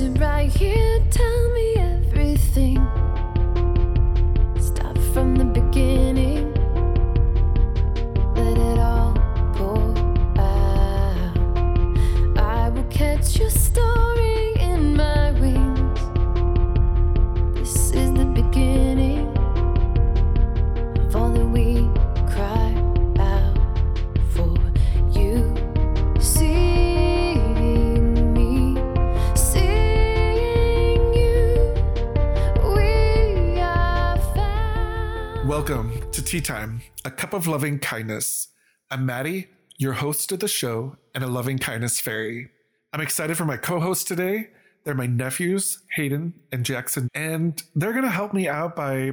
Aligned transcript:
sit 0.00 0.18
right 0.18 0.50
here, 0.50 0.98
tell 1.10 1.52
me 1.52 1.69
Welcome 35.70 36.10
to 36.10 36.24
Tea 36.24 36.40
Time, 36.40 36.82
a 37.04 37.12
cup 37.12 37.32
of 37.32 37.46
loving 37.46 37.78
kindness. 37.78 38.48
I'm 38.90 39.06
Maddie, 39.06 39.46
your 39.76 39.92
host 39.92 40.32
of 40.32 40.40
the 40.40 40.48
show 40.48 40.96
and 41.14 41.22
a 41.22 41.28
loving 41.28 41.60
kindness 41.60 42.00
fairy. 42.00 42.50
I'm 42.92 43.00
excited 43.00 43.36
for 43.36 43.44
my 43.44 43.56
co 43.56 43.78
host 43.78 44.08
today. 44.08 44.48
They're 44.82 44.96
my 44.96 45.06
nephews, 45.06 45.78
Hayden 45.94 46.34
and 46.50 46.64
Jackson, 46.64 47.08
and 47.14 47.62
they're 47.76 47.92
going 47.92 48.02
to 48.02 48.10
help 48.10 48.34
me 48.34 48.48
out 48.48 48.74
by 48.74 49.12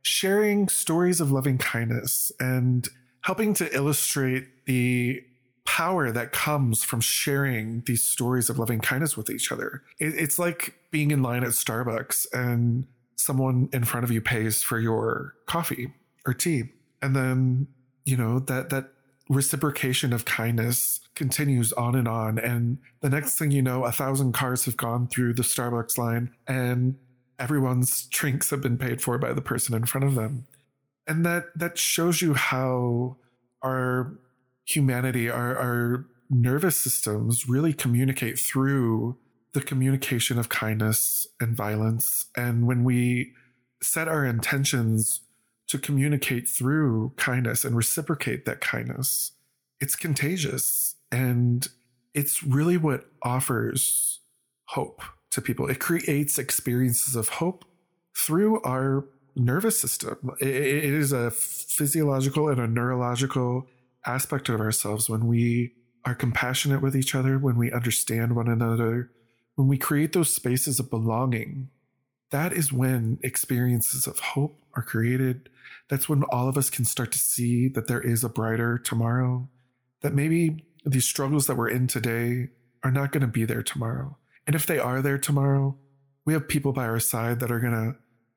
sharing 0.00 0.68
stories 0.68 1.20
of 1.20 1.30
loving 1.30 1.58
kindness 1.58 2.32
and 2.40 2.88
helping 3.20 3.52
to 3.52 3.76
illustrate 3.76 4.64
the 4.64 5.22
power 5.66 6.10
that 6.10 6.32
comes 6.32 6.82
from 6.82 7.02
sharing 7.02 7.82
these 7.84 8.02
stories 8.02 8.48
of 8.48 8.58
loving 8.58 8.80
kindness 8.80 9.14
with 9.14 9.28
each 9.28 9.52
other. 9.52 9.82
It- 9.98 10.14
it's 10.14 10.38
like 10.38 10.74
being 10.90 11.10
in 11.10 11.20
line 11.20 11.44
at 11.44 11.50
Starbucks 11.50 12.26
and 12.32 12.86
someone 13.18 13.68
in 13.72 13.84
front 13.84 14.04
of 14.04 14.10
you 14.10 14.20
pays 14.20 14.62
for 14.62 14.78
your 14.78 15.34
coffee 15.46 15.92
or 16.26 16.32
tea. 16.32 16.64
And 17.02 17.14
then 17.14 17.66
you 18.04 18.16
know 18.16 18.38
that 18.40 18.70
that 18.70 18.90
reciprocation 19.28 20.12
of 20.12 20.24
kindness 20.24 21.00
continues 21.14 21.72
on 21.74 21.94
and 21.94 22.08
on. 22.08 22.38
And 22.38 22.78
the 23.00 23.10
next 23.10 23.38
thing 23.38 23.50
you 23.50 23.60
know 23.60 23.84
a 23.84 23.92
thousand 23.92 24.32
cars 24.32 24.64
have 24.64 24.76
gone 24.76 25.08
through 25.08 25.34
the 25.34 25.42
starbucks 25.42 25.98
line 25.98 26.30
and 26.46 26.96
everyone's 27.38 28.06
drinks 28.06 28.50
have 28.50 28.62
been 28.62 28.78
paid 28.78 29.02
for 29.02 29.18
by 29.18 29.32
the 29.32 29.42
person 29.42 29.74
in 29.74 29.84
front 29.84 30.06
of 30.06 30.14
them. 30.14 30.46
And 31.06 31.26
that 31.26 31.46
that 31.56 31.76
shows 31.76 32.22
you 32.22 32.34
how 32.34 33.16
our 33.62 34.18
humanity 34.64 35.28
our, 35.28 35.56
our 35.56 36.06
nervous 36.30 36.76
systems 36.76 37.48
really 37.48 37.72
communicate 37.72 38.38
through 38.38 39.16
the 39.52 39.60
communication 39.60 40.38
of 40.38 40.48
kindness 40.48 41.26
and 41.40 41.56
violence 41.56 42.26
and 42.36 42.66
when 42.66 42.84
we 42.84 43.32
set 43.82 44.08
our 44.08 44.24
intentions 44.24 45.20
to 45.68 45.78
communicate 45.78 46.48
through 46.48 47.12
kindness 47.16 47.64
and 47.64 47.76
reciprocate 47.76 48.44
that 48.46 48.60
kindness, 48.60 49.32
it's 49.80 49.94
contagious. 49.94 50.96
And 51.12 51.68
it's 52.14 52.42
really 52.42 52.76
what 52.76 53.06
offers 53.22 54.20
hope 54.66 55.02
to 55.30 55.40
people. 55.40 55.68
It 55.68 55.78
creates 55.78 56.38
experiences 56.38 57.14
of 57.14 57.28
hope 57.28 57.64
through 58.16 58.62
our 58.62 59.04
nervous 59.36 59.78
system. 59.78 60.30
It 60.40 60.48
is 60.48 61.12
a 61.12 61.30
physiological 61.30 62.48
and 62.48 62.60
a 62.60 62.66
neurological 62.66 63.66
aspect 64.06 64.48
of 64.48 64.60
ourselves 64.60 65.08
when 65.08 65.26
we 65.26 65.72
are 66.04 66.14
compassionate 66.14 66.80
with 66.80 66.96
each 66.96 67.14
other, 67.14 67.38
when 67.38 67.56
we 67.56 67.70
understand 67.70 68.34
one 68.34 68.48
another, 68.48 69.10
when 69.58 69.66
we 69.66 69.76
create 69.76 70.12
those 70.12 70.32
spaces 70.32 70.78
of 70.78 70.88
belonging. 70.88 71.68
That 72.30 72.52
is 72.52 72.72
when 72.72 73.18
experiences 73.24 74.06
of 74.06 74.20
hope 74.20 74.62
are 74.76 74.84
created. 74.84 75.48
That's 75.88 76.08
when 76.08 76.22
all 76.30 76.48
of 76.48 76.56
us 76.56 76.70
can 76.70 76.84
start 76.84 77.10
to 77.10 77.18
see 77.18 77.66
that 77.70 77.88
there 77.88 78.00
is 78.00 78.22
a 78.22 78.28
brighter 78.28 78.78
tomorrow, 78.78 79.48
that 80.02 80.14
maybe 80.14 80.64
these 80.86 81.08
struggles 81.08 81.48
that 81.48 81.56
we're 81.56 81.70
in 81.70 81.88
today 81.88 82.50
are 82.84 82.92
not 82.92 83.10
going 83.10 83.22
to 83.22 83.26
be 83.26 83.44
there 83.44 83.64
tomorrow. 83.64 84.16
And 84.46 84.54
if 84.54 84.64
they 84.64 84.78
are 84.78 85.02
there 85.02 85.18
tomorrow, 85.18 85.76
we 86.24 86.34
have 86.34 86.46
people 86.46 86.72
by 86.72 86.84
our 86.84 87.00
side 87.00 87.40
that 87.40 87.50
are 87.50 87.58
going 87.58 87.72
to 87.72 87.96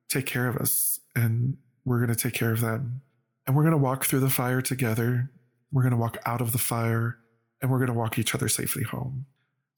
take 0.09 0.25
care 0.25 0.47
of 0.47 0.57
us 0.57 1.01
and 1.15 1.55
we're 1.85 2.03
going 2.03 2.09
to 2.09 2.15
take 2.15 2.33
care 2.33 2.51
of 2.51 2.61
them. 2.61 3.01
And 3.45 3.55
we're 3.55 3.63
going 3.63 3.73
to 3.73 3.77
walk 3.77 4.05
through 4.05 4.21
the 4.21 4.29
fire 4.31 4.63
together. 4.63 5.29
We're 5.71 5.83
going 5.83 5.91
to 5.91 5.97
walk 5.97 6.17
out 6.25 6.41
of 6.41 6.51
the 6.51 6.57
fire 6.57 7.19
and 7.61 7.69
we're 7.69 7.77
going 7.77 7.89
to 7.89 7.93
walk 7.93 8.17
each 8.17 8.33
other 8.33 8.47
safely 8.47 8.81
home. 8.81 9.27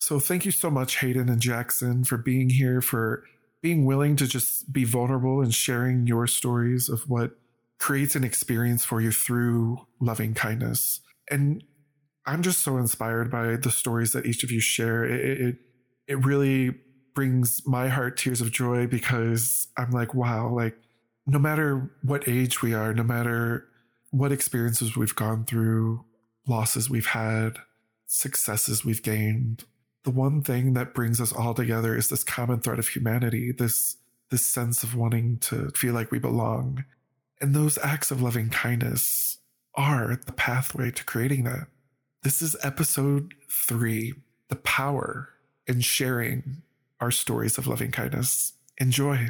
So 0.04 0.20
thank 0.20 0.44
you 0.44 0.52
so 0.52 0.70
much, 0.70 1.00
Hayden 1.00 1.30
and 1.30 1.40
Jackson, 1.40 2.04
for 2.04 2.18
being 2.18 2.50
here, 2.50 2.82
for 2.82 3.24
being 3.62 3.86
willing 3.86 4.18
to 4.18 4.28
just 4.28 4.74
be 4.74 4.84
vulnerable 4.84 5.40
and 5.40 5.54
sharing 5.54 6.08
your 6.08 6.28
stories 6.28 6.90
of 6.90 7.10
what 7.10 7.38
creates 7.78 8.14
an 8.14 8.26
experience 8.26 8.84
for 8.84 9.00
you 9.00 9.14
through 9.14 9.88
loving 10.02 10.34
kindness. 10.34 11.00
And 11.32 11.64
I'm 12.26 12.42
just 12.42 12.60
so 12.60 12.76
inspired 12.76 13.32
by 13.32 13.56
the 13.56 13.72
stories 13.72 14.12
that 14.12 14.26
each 14.26 14.44
of 14.44 14.52
you 14.52 14.60
share. 14.60 15.06
It, 15.06 15.40
it, 15.40 15.56
it 16.10 16.26
really 16.26 16.76
brings 17.16 17.62
my 17.66 17.88
heart 17.88 18.18
tears 18.18 18.42
of 18.42 18.52
joy 18.52 18.88
because 18.88 19.70
I'm 19.78 19.92
like, 19.92 20.14
wow, 20.14 20.50
like 20.50 20.76
no 21.26 21.40
matter 21.40 21.90
what 22.02 22.28
age 22.28 22.62
we 22.62 22.74
are, 22.74 22.94
no 22.94 23.04
matter 23.04 23.70
what 24.12 24.34
experiences 24.34 24.98
we've 24.98 25.16
gone 25.16 25.46
through, 25.46 26.04
losses 26.46 26.90
we've 26.90 27.06
had, 27.06 27.60
successes 28.06 28.84
we've 28.84 29.02
gained, 29.02 29.64
the 30.04 30.12
one 30.12 30.42
thing 30.42 30.74
that 30.74 30.94
brings 30.94 31.22
us 31.22 31.32
all 31.32 31.54
together 31.54 31.96
is 31.96 32.10
this 32.10 32.24
common 32.24 32.60
thread 32.60 32.80
of 32.80 32.88
humanity, 32.88 33.52
this 33.52 33.98
this 34.30 34.46
sense 34.46 34.84
of 34.84 34.96
wanting 34.96 35.38
to 35.38 35.70
feel 35.76 35.94
like 35.94 36.12
we 36.12 36.18
belong. 36.18 36.86
And 37.40 37.54
those 37.54 37.78
acts 37.84 38.10
of 38.10 38.22
loving 38.22 38.50
kindness 38.50 39.38
are 39.76 40.20
the 40.26 40.32
pathway 40.32 40.92
to 40.92 41.04
creating 41.04 41.44
that. 41.44 41.68
This 42.24 42.42
is 42.42 42.56
episode 42.64 43.34
3, 43.50 44.14
the 44.48 44.56
power 44.56 45.30
in 45.68 45.82
sharing 45.82 46.64
our 47.00 47.12
stories 47.12 47.58
of 47.58 47.68
loving 47.68 47.92
kindness. 47.92 48.54
Enjoy. 48.80 49.30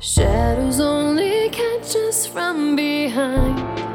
Shadows 0.00 0.80
only 0.80 1.48
catch 1.50 1.94
us 1.94 2.26
from 2.26 2.74
behind. 2.74 3.89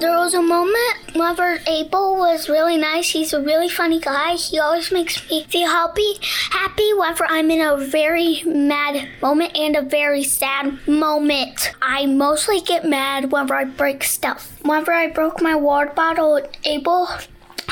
There 0.00 0.16
was 0.16 0.32
a 0.32 0.40
moment 0.40 1.12
whenever 1.14 1.58
Abel 1.66 2.16
was 2.16 2.48
really 2.48 2.78
nice. 2.78 3.10
He's 3.10 3.34
a 3.34 3.42
really 3.42 3.68
funny 3.68 4.00
guy. 4.00 4.32
He 4.32 4.58
always 4.58 4.90
makes 4.90 5.28
me 5.28 5.44
feel 5.44 5.68
happy. 5.68 6.14
Happy 6.50 6.94
whenever 6.94 7.26
I'm 7.28 7.50
in 7.50 7.60
a 7.60 7.76
very 7.76 8.42
mad 8.46 9.06
moment 9.20 9.54
and 9.54 9.76
a 9.76 9.82
very 9.82 10.24
sad 10.24 10.88
moment. 10.88 11.72
I 11.82 12.06
mostly 12.06 12.62
get 12.62 12.86
mad 12.86 13.30
whenever 13.30 13.54
I 13.54 13.64
break 13.64 14.02
stuff. 14.02 14.58
Whenever 14.62 14.92
I 14.92 15.08
broke 15.08 15.42
my 15.42 15.54
water 15.54 15.92
bottle 15.94 16.40
Abel, 16.64 17.10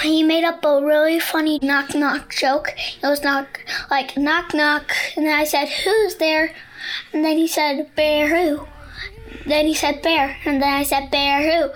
he 0.02 0.22
made 0.22 0.44
up 0.44 0.62
a 0.66 0.84
really 0.84 1.18
funny 1.18 1.58
knock 1.62 1.94
knock 1.94 2.34
joke. 2.34 2.74
It 3.02 3.06
was 3.06 3.22
knock 3.22 3.64
like 3.90 4.18
knock 4.18 4.52
knock, 4.52 4.92
and 5.16 5.30
I 5.30 5.44
said, 5.44 5.68
"Who's 5.68 6.16
there?" 6.16 6.52
And 7.10 7.24
then 7.24 7.38
he 7.38 7.48
said, 7.48 7.94
"Bear 7.96 8.28
who?" 8.28 8.68
Then 9.46 9.66
he 9.66 9.74
said 9.74 10.02
bear, 10.02 10.36
and 10.44 10.62
then 10.62 10.72
I 10.72 10.82
said 10.82 11.10
bear 11.10 11.42
who? 11.42 11.70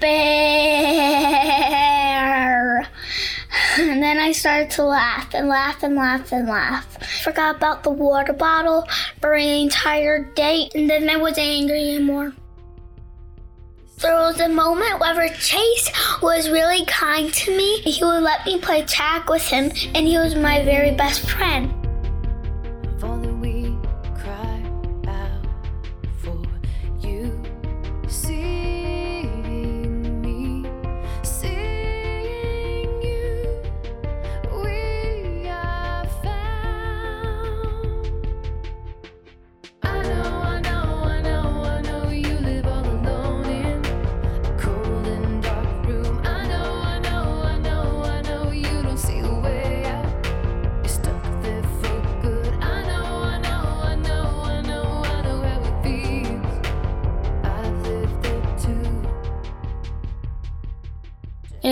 Bear. 0.00 1.28
And 3.78 4.02
then 4.02 4.18
I 4.18 4.32
started 4.32 4.70
to 4.72 4.84
laugh 4.84 5.32
and 5.34 5.48
laugh 5.48 5.82
and 5.82 5.94
laugh 5.94 6.32
and 6.32 6.48
laugh. 6.48 6.86
Forgot 7.22 7.56
about 7.56 7.82
the 7.82 7.90
water 7.90 8.32
bottle 8.32 8.88
for 9.20 9.34
an 9.34 9.48
entire 9.48 10.24
day, 10.24 10.68
and 10.74 10.88
then 10.88 11.08
I 11.08 11.16
wasn't 11.16 11.46
angry 11.46 11.94
anymore. 11.94 12.32
There 14.00 14.14
was 14.14 14.38
a 14.40 14.48
moment 14.48 15.00
where 15.00 15.28
Chase 15.34 15.90
was 16.22 16.48
really 16.48 16.84
kind 16.84 17.32
to 17.34 17.56
me. 17.56 17.80
He 17.80 18.04
would 18.04 18.22
let 18.22 18.46
me 18.46 18.60
play 18.60 18.84
tag 18.84 19.28
with 19.28 19.46
him, 19.48 19.72
and 19.94 20.06
he 20.06 20.16
was 20.16 20.36
my 20.36 20.62
very 20.64 20.92
best 20.92 21.28
friend. 21.28 21.74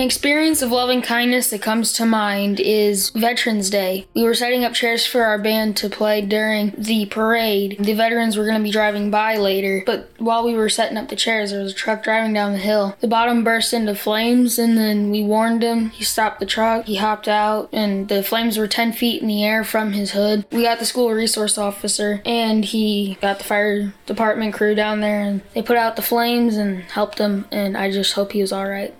Experience 0.07 0.61
of 0.61 0.71
loving 0.71 1.01
kindness 1.01 1.49
that 1.49 1.61
comes 1.61 1.91
to 1.91 2.05
mind 2.05 2.61
is 2.61 3.09
Veterans 3.09 3.69
Day. 3.69 4.07
We 4.15 4.23
were 4.23 4.33
setting 4.33 4.63
up 4.63 4.73
chairs 4.73 5.05
for 5.05 5.23
our 5.23 5.37
band 5.37 5.75
to 5.77 5.89
play 5.89 6.21
during 6.21 6.73
the 6.77 7.07
parade. 7.07 7.75
The 7.77 7.91
veterans 7.91 8.37
were 8.37 8.45
going 8.45 8.57
to 8.57 8.63
be 8.63 8.71
driving 8.71 9.11
by 9.11 9.35
later, 9.35 9.83
but 9.85 10.09
while 10.17 10.45
we 10.45 10.53
were 10.53 10.69
setting 10.69 10.95
up 10.95 11.09
the 11.09 11.17
chairs, 11.17 11.51
there 11.51 11.61
was 11.61 11.73
a 11.73 11.75
truck 11.75 12.05
driving 12.05 12.31
down 12.31 12.53
the 12.53 12.57
hill. 12.57 12.95
The 13.01 13.09
bottom 13.09 13.43
burst 13.43 13.73
into 13.73 13.95
flames, 13.95 14.57
and 14.57 14.77
then 14.77 15.11
we 15.11 15.23
warned 15.23 15.61
him. 15.61 15.89
He 15.89 16.05
stopped 16.05 16.39
the 16.39 16.45
truck, 16.45 16.85
he 16.85 16.95
hopped 16.95 17.27
out, 17.27 17.67
and 17.73 18.07
the 18.07 18.23
flames 18.23 18.57
were 18.57 18.65
10 18.65 18.93
feet 18.93 19.21
in 19.21 19.27
the 19.27 19.43
air 19.43 19.65
from 19.65 19.91
his 19.91 20.11
hood. 20.11 20.45
We 20.53 20.63
got 20.63 20.79
the 20.79 20.85
school 20.85 21.11
resource 21.11 21.57
officer, 21.57 22.21
and 22.25 22.63
he 22.63 23.17
got 23.19 23.39
the 23.39 23.43
fire 23.43 23.93
department 24.05 24.53
crew 24.53 24.73
down 24.73 25.01
there, 25.01 25.19
and 25.19 25.41
they 25.53 25.61
put 25.61 25.75
out 25.75 25.97
the 25.97 26.01
flames 26.01 26.55
and 26.55 26.83
helped 26.83 27.17
him, 27.17 27.45
and 27.51 27.75
I 27.75 27.91
just 27.91 28.13
hope 28.13 28.31
he 28.31 28.39
was 28.39 28.53
alright. 28.53 28.95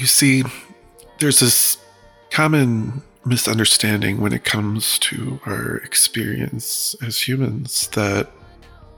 You 0.00 0.06
see, 0.06 0.44
there's 1.18 1.40
this 1.40 1.76
common 2.30 3.02
misunderstanding 3.26 4.22
when 4.22 4.32
it 4.32 4.46
comes 4.46 4.98
to 5.00 5.38
our 5.44 5.76
experience 5.76 6.96
as 7.02 7.28
humans 7.28 7.86
that 7.88 8.30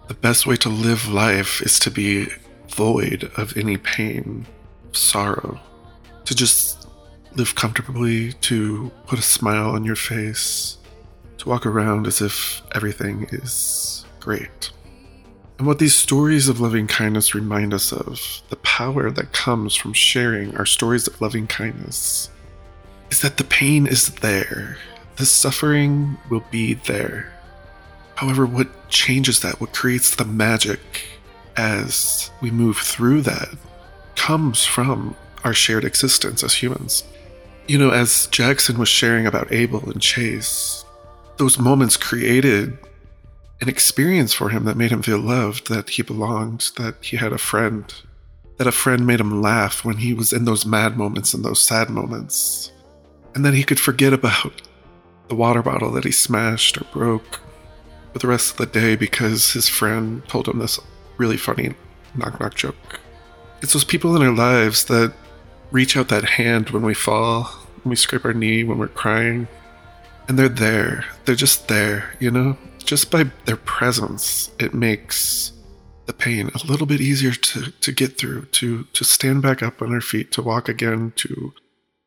the 0.06 0.14
best 0.14 0.46
way 0.46 0.54
to 0.58 0.68
live 0.68 1.08
life 1.08 1.60
is 1.60 1.80
to 1.80 1.90
be 1.90 2.28
void 2.68 3.32
of 3.36 3.56
any 3.56 3.78
pain, 3.78 4.46
sorrow, 4.92 5.58
to 6.24 6.36
just 6.36 6.86
live 7.34 7.56
comfortably, 7.56 8.34
to 8.34 8.92
put 9.08 9.18
a 9.18 9.22
smile 9.22 9.70
on 9.70 9.82
your 9.82 9.96
face, 9.96 10.78
to 11.38 11.48
walk 11.48 11.66
around 11.66 12.06
as 12.06 12.20
if 12.20 12.62
everything 12.76 13.26
is 13.32 14.04
great. 14.20 14.70
And 15.62 15.68
what 15.68 15.78
these 15.78 15.94
stories 15.94 16.48
of 16.48 16.58
loving 16.58 16.88
kindness 16.88 17.36
remind 17.36 17.72
us 17.72 17.92
of, 17.92 18.42
the 18.48 18.56
power 18.56 19.12
that 19.12 19.30
comes 19.30 19.76
from 19.76 19.92
sharing 19.92 20.56
our 20.56 20.66
stories 20.66 21.06
of 21.06 21.20
loving 21.20 21.46
kindness, 21.46 22.30
is 23.12 23.20
that 23.20 23.36
the 23.36 23.44
pain 23.44 23.86
is 23.86 24.08
there. 24.08 24.76
The 25.18 25.24
suffering 25.24 26.18
will 26.28 26.42
be 26.50 26.74
there. 26.74 27.32
However, 28.16 28.44
what 28.44 28.88
changes 28.88 29.38
that, 29.42 29.60
what 29.60 29.72
creates 29.72 30.16
the 30.16 30.24
magic 30.24 30.80
as 31.56 32.32
we 32.40 32.50
move 32.50 32.78
through 32.78 33.22
that, 33.22 33.50
comes 34.16 34.64
from 34.64 35.14
our 35.44 35.54
shared 35.54 35.84
existence 35.84 36.42
as 36.42 36.54
humans. 36.54 37.04
You 37.68 37.78
know, 37.78 37.90
as 37.90 38.26
Jackson 38.32 38.80
was 38.80 38.88
sharing 38.88 39.28
about 39.28 39.52
Abel 39.52 39.88
and 39.88 40.02
Chase, 40.02 40.84
those 41.36 41.56
moments 41.56 41.96
created 41.96 42.76
an 43.62 43.68
experience 43.68 44.34
for 44.34 44.48
him 44.48 44.64
that 44.64 44.76
made 44.76 44.90
him 44.90 45.02
feel 45.02 45.20
loved, 45.20 45.68
that 45.68 45.90
he 45.90 46.02
belonged, 46.02 46.72
that 46.76 46.96
he 47.00 47.16
had 47.16 47.32
a 47.32 47.38
friend, 47.38 47.94
that 48.58 48.66
a 48.66 48.72
friend 48.72 49.06
made 49.06 49.20
him 49.20 49.40
laugh 49.40 49.84
when 49.84 49.98
he 49.98 50.12
was 50.12 50.32
in 50.32 50.44
those 50.44 50.66
mad 50.66 50.96
moments 50.96 51.32
and 51.32 51.44
those 51.44 51.62
sad 51.62 51.88
moments, 51.88 52.72
and 53.36 53.44
that 53.44 53.54
he 53.54 53.62
could 53.62 53.78
forget 53.78 54.12
about 54.12 54.62
the 55.28 55.36
water 55.36 55.62
bottle 55.62 55.92
that 55.92 56.02
he 56.02 56.10
smashed 56.10 56.76
or 56.76 56.84
broke 56.92 57.38
for 58.12 58.18
the 58.18 58.26
rest 58.26 58.50
of 58.50 58.56
the 58.56 58.66
day 58.66 58.96
because 58.96 59.52
his 59.52 59.68
friend 59.68 60.26
told 60.26 60.48
him 60.48 60.58
this 60.58 60.80
really 61.16 61.36
funny 61.36 61.72
knock 62.16 62.40
knock 62.40 62.54
joke. 62.54 62.98
It's 63.62 63.74
those 63.74 63.84
people 63.84 64.16
in 64.16 64.22
our 64.22 64.34
lives 64.34 64.86
that 64.86 65.14
reach 65.70 65.96
out 65.96 66.08
that 66.08 66.24
hand 66.24 66.70
when 66.70 66.82
we 66.82 66.94
fall, 66.94 67.44
when 67.84 67.90
we 67.90 67.96
scrape 67.96 68.24
our 68.24 68.34
knee, 68.34 68.64
when 68.64 68.78
we're 68.78 68.88
crying, 68.88 69.46
and 70.26 70.36
they're 70.36 70.48
there. 70.48 71.04
They're 71.24 71.36
just 71.36 71.68
there, 71.68 72.12
you 72.18 72.32
know? 72.32 72.58
Just 72.82 73.10
by 73.10 73.24
their 73.44 73.56
presence, 73.56 74.50
it 74.58 74.74
makes 74.74 75.52
the 76.06 76.12
pain 76.12 76.50
a 76.54 76.66
little 76.66 76.86
bit 76.86 77.00
easier 77.00 77.32
to, 77.32 77.70
to 77.70 77.92
get 77.92 78.18
through, 78.18 78.46
to, 78.46 78.84
to 78.84 79.04
stand 79.04 79.42
back 79.42 79.62
up 79.62 79.80
on 79.80 79.92
our 79.92 80.00
feet, 80.00 80.32
to 80.32 80.42
walk 80.42 80.68
again, 80.68 81.12
to 81.16 81.52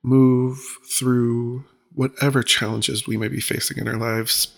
move 0.04 0.60
through 0.98 1.64
whatever 1.94 2.44
challenges 2.44 3.08
we 3.08 3.18
may 3.18 3.28
be 3.28 3.40
facing 3.40 3.78
in 3.78 3.88
our 3.88 3.98
lives. 3.98 4.50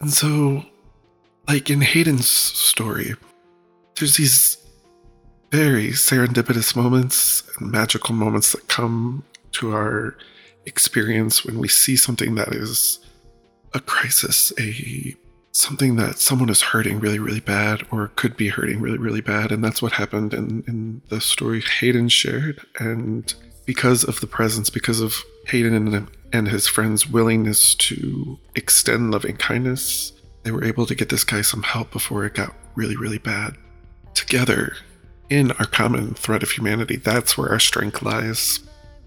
And 0.00 0.12
so, 0.12 0.64
like 1.48 1.70
in 1.70 1.80
Hayden's 1.80 2.28
story, 2.28 3.14
there's 3.96 4.16
these 4.16 4.58
very 5.50 5.90
serendipitous 5.90 6.76
moments 6.76 7.42
and 7.58 7.70
magical 7.70 8.14
moments 8.14 8.52
that 8.52 8.68
come 8.68 9.24
to 9.52 9.72
our 9.72 10.16
experience 10.66 11.44
when 11.44 11.58
we 11.58 11.68
see 11.68 11.96
something 11.96 12.34
that 12.34 12.48
is 12.48 12.98
a 13.72 13.80
crisis, 13.80 14.52
a 14.58 15.14
something 15.54 15.94
that 15.94 16.18
someone 16.18 16.48
is 16.48 16.60
hurting 16.60 16.98
really, 16.98 17.20
really 17.20 17.40
bad 17.40 17.86
or 17.92 18.08
could 18.16 18.36
be 18.36 18.48
hurting 18.48 18.80
really, 18.80 18.98
really 18.98 19.20
bad. 19.20 19.52
And 19.52 19.62
that's 19.62 19.80
what 19.80 19.92
happened 19.92 20.34
in, 20.34 20.64
in 20.66 21.00
the 21.08 21.20
story 21.20 21.62
Hayden 21.80 22.08
shared. 22.08 22.60
And 22.80 23.32
because 23.64 24.02
of 24.02 24.20
the 24.20 24.26
presence, 24.26 24.68
because 24.68 25.00
of 25.00 25.22
Hayden 25.46 25.74
and, 25.74 26.08
and 26.32 26.48
his 26.48 26.66
friends' 26.66 27.08
willingness 27.08 27.76
to 27.76 28.36
extend 28.56 29.12
loving 29.12 29.36
kindness, 29.36 30.12
they 30.42 30.50
were 30.50 30.64
able 30.64 30.86
to 30.86 30.94
get 30.94 31.08
this 31.08 31.24
guy 31.24 31.40
some 31.40 31.62
help 31.62 31.92
before 31.92 32.24
it 32.24 32.34
got 32.34 32.52
really, 32.74 32.96
really 32.96 33.18
bad. 33.18 33.56
Together, 34.14 34.74
in 35.30 35.52
our 35.52 35.66
common 35.66 36.14
thread 36.14 36.42
of 36.42 36.50
humanity, 36.50 36.96
that's 36.96 37.38
where 37.38 37.50
our 37.50 37.60
strength 37.60 38.02
lies. 38.02 38.58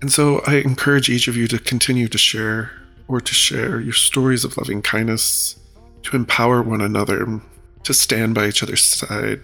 And 0.01 0.11
so 0.11 0.41
I 0.47 0.55
encourage 0.55 1.09
each 1.09 1.27
of 1.27 1.35
you 1.35 1.47
to 1.49 1.59
continue 1.59 2.07
to 2.07 2.17
share 2.17 2.71
or 3.09 3.19
to 3.19 3.33
share 3.33 3.81
your 3.81 3.93
stories 3.93 4.45
of 4.45 4.57
loving 4.57 4.81
kindness 4.81 5.57
to 6.03 6.15
empower 6.15 6.61
one 6.61 6.81
another, 6.81 7.41
to 7.83 7.93
stand 7.93 8.35
by 8.35 8.47
each 8.47 8.63
other's 8.63 8.83
side, 8.83 9.41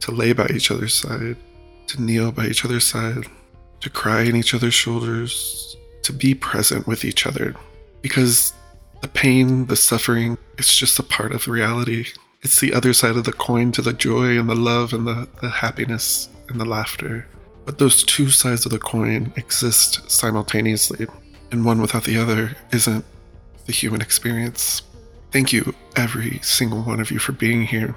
to 0.00 0.10
lay 0.10 0.32
by 0.32 0.46
each 0.48 0.70
other's 0.70 0.94
side, 0.94 1.36
to 1.88 2.02
kneel 2.02 2.32
by 2.32 2.46
each 2.46 2.64
other's 2.64 2.86
side, 2.86 3.26
to 3.80 3.90
cry 3.90 4.26
on 4.26 4.36
each 4.36 4.54
other's 4.54 4.74
shoulders, 4.74 5.76
to 6.02 6.12
be 6.12 6.34
present 6.34 6.86
with 6.86 7.04
each 7.04 7.26
other. 7.26 7.54
Because 8.02 8.52
the 9.00 9.08
pain, 9.08 9.66
the 9.66 9.76
suffering, 9.76 10.38
it's 10.58 10.76
just 10.76 10.98
a 10.98 11.02
part 11.02 11.32
of 11.32 11.48
reality. 11.48 12.06
It's 12.42 12.60
the 12.60 12.74
other 12.74 12.92
side 12.92 13.16
of 13.16 13.24
the 13.24 13.32
coin 13.32 13.72
to 13.72 13.82
the 13.82 13.92
joy 13.92 14.38
and 14.38 14.48
the 14.48 14.54
love 14.54 14.92
and 14.92 15.06
the, 15.06 15.28
the 15.40 15.48
happiness 15.48 16.28
and 16.48 16.60
the 16.60 16.64
laughter. 16.64 17.26
But 17.64 17.78
those 17.78 18.02
two 18.02 18.28
sides 18.28 18.66
of 18.66 18.72
the 18.72 18.78
coin 18.78 19.32
exist 19.36 20.10
simultaneously, 20.10 21.06
and 21.50 21.64
one 21.64 21.80
without 21.80 22.04
the 22.04 22.18
other 22.18 22.56
isn't 22.72 23.04
the 23.66 23.72
human 23.72 24.02
experience. 24.02 24.82
Thank 25.34 25.52
you, 25.52 25.74
every 25.96 26.38
single 26.42 26.82
one 26.82 27.00
of 27.00 27.10
you, 27.10 27.18
for 27.18 27.32
being 27.32 27.62
here. 27.62 27.96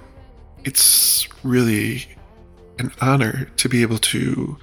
It's 0.63 1.27
really 1.43 2.07
an 2.79 2.91
honor 2.99 3.45
to 3.57 3.69
be 3.69 3.83
able 3.83 3.99
to 3.99 4.57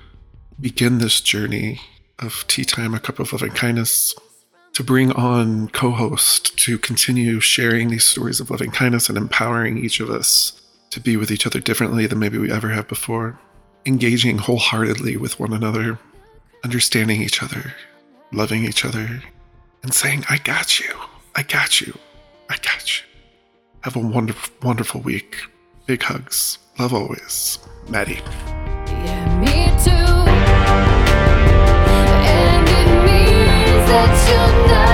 begin 0.61 0.99
this 0.99 1.21
journey 1.21 1.81
of 2.19 2.45
Tea 2.49 2.65
Time, 2.65 2.93
a 2.93 2.99
Cup 2.99 3.21
of 3.21 3.33
Loving 3.33 3.53
Kindness, 3.53 4.13
to 4.73 4.83
bring 4.83 5.13
on 5.13 5.69
co 5.69 5.93
host 5.93 6.59
to 6.59 6.77
continue 6.77 7.39
sharing 7.39 7.91
these 7.91 8.03
stories 8.03 8.41
of 8.41 8.51
loving 8.51 8.73
kindness 8.73 9.09
and 9.09 9.17
empowering 9.17 9.79
each 9.79 10.01
of 10.01 10.11
us 10.11 10.61
to 10.91 10.99
be 10.99 11.17
with 11.17 11.31
each 11.31 11.47
other 11.47 11.61
differently 11.61 12.09
than 12.09 12.19
maybe 12.19 12.39
we 12.39 12.51
ever 12.51 12.71
have 12.71 12.89
before, 12.89 13.39
engaging 13.87 14.39
wholeheartedly 14.39 15.17
with 15.17 15.39
one 15.39 15.53
another, 15.53 15.97
understanding 16.65 17.23
each 17.23 17.41
other, 17.41 17.73
loving 18.33 18.65
each 18.65 18.85
other, 18.85 19.23
and 19.85 19.95
saying, 19.95 20.25
I 20.29 20.39
got 20.39 20.81
you. 20.81 20.93
I 21.37 21.45
got 21.45 21.81
you. 21.81 21.97
I 22.49 22.57
got 22.57 23.01
you. 23.01 23.05
Have 23.83 23.97
a 23.97 24.01
wonderful, 24.01 24.55
wonderful 24.63 25.01
week. 25.01 25.37
Big 25.87 26.03
hugs. 26.03 26.59
Love 26.79 26.95
always. 26.95 27.59
Maddie. 27.89 28.21
Yeah, 28.87 29.39
me 29.41 29.69
too. 29.85 29.91
And 32.31 32.69
it 32.69 32.89
means 33.05 33.89
that 33.91 34.13
you'll 34.29 34.67
never. 34.69 34.94